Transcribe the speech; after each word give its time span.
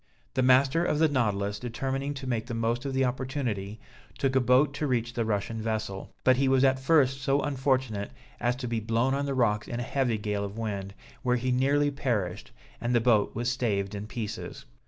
The 0.33 0.41
master 0.41 0.83
of 0.83 0.97
the 0.97 1.07
Nautilus 1.07 1.59
determining 1.59 2.15
to 2.15 2.25
make 2.25 2.47
the 2.47 2.55
most 2.55 2.85
of 2.85 2.93
the 2.95 3.05
opportunity, 3.05 3.79
took 4.17 4.35
a 4.35 4.39
boat 4.39 4.73
to 4.73 4.87
reach 4.87 5.13
the 5.13 5.25
Russian 5.25 5.61
vessel; 5.61 6.11
but 6.23 6.37
he 6.37 6.47
was 6.47 6.63
at 6.63 6.79
first 6.79 7.21
so 7.21 7.41
unfortunate 7.41 8.09
as 8.39 8.55
to 8.55 8.67
be 8.67 8.79
blown 8.79 9.13
on 9.13 9.27
the 9.27 9.35
rocks 9.35 9.67
in 9.67 9.79
a 9.79 9.83
heavy 9.83 10.17
gale 10.17 10.43
of 10.43 10.57
wind, 10.57 10.95
where 11.21 11.37
he 11.37 11.51
nearly 11.51 11.91
perished, 11.91 12.49
and 12.81 12.95
the 12.95 12.99
boat 12.99 13.35
was 13.35 13.47
staved 13.51 13.93
in 13.93 14.07
pieces. 14.07 14.65